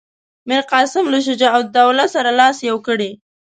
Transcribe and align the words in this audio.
میرقاسم 0.47 1.05
له 1.13 1.19
شجاع 1.27 1.53
الدوله 1.61 2.05
سره 2.15 2.29
لاس 2.39 2.57
یو 2.69 2.77
کړی. 2.87 3.11